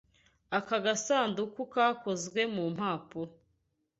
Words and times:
Aka 0.57 0.77
gasanduku 0.85 1.61
gakozwe 1.73 2.41
mu 2.55 2.65
mpapuro. 2.75 3.31